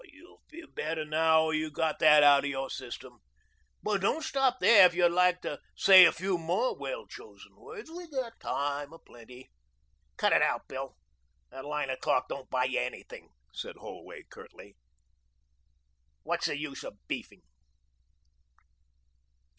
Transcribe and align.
"You'll 0.03 0.41
feel 0.49 0.65
better 0.65 1.05
now 1.05 1.51
you've 1.51 1.73
got 1.73 1.99
that 1.99 2.23
out 2.23 2.43
of 2.43 2.49
your 2.49 2.71
system. 2.71 3.19
But 3.83 4.01
don't 4.01 4.23
stop 4.23 4.55
there 4.59 4.87
if 4.87 4.95
you'd 4.95 5.11
like 5.11 5.41
to 5.41 5.59
say 5.75 6.05
a 6.05 6.11
few 6.11 6.39
more 6.39 6.75
well 6.75 7.05
chosen 7.05 7.55
words. 7.55 7.87
We 7.91 8.09
got 8.09 8.39
time 8.39 8.93
a 8.93 8.97
plenty." 8.97 9.51
"Cut 10.17 10.33
it 10.33 10.41
out, 10.41 10.67
Bill. 10.67 10.97
That 11.51 11.65
line 11.65 11.91
o' 11.91 11.97
talk 11.97 12.29
don't 12.29 12.49
buy 12.49 12.63
you 12.63 12.79
anything," 12.79 13.29
said 13.53 13.75
Holway 13.77 14.23
curtly. 14.27 14.75
"What's 16.23 16.47
the 16.47 16.57
use 16.57 16.83
of 16.83 16.95
beefing?" 17.07 17.43